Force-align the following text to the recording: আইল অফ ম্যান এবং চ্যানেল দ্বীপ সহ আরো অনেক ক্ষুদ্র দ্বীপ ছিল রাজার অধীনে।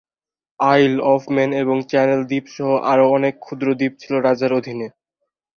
আইল 0.59 0.93
অফ 1.07 1.21
ম্যান 1.35 1.51
এবং 1.53 1.77
চ্যানেল 1.89 2.21
দ্বীপ 2.25 2.45
সহ 2.55 2.69
আরো 2.91 3.05
অনেক 3.11 3.33
ক্ষুদ্র 3.39 3.67
দ্বীপ 3.73 3.93
ছিল 3.99 4.13
রাজার 4.19 4.51
অধীনে। 4.53 4.87